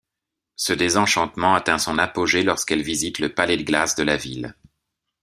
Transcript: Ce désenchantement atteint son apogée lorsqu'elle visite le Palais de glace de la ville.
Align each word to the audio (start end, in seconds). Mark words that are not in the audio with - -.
Ce 0.55 0.73
désenchantement 0.73 1.53
atteint 1.53 1.77
son 1.77 1.99
apogée 1.99 2.41
lorsqu'elle 2.41 2.81
visite 2.81 3.19
le 3.19 3.35
Palais 3.35 3.55
de 3.57 3.61
glace 3.61 3.93
de 3.93 4.01
la 4.01 4.17
ville. 4.17 4.55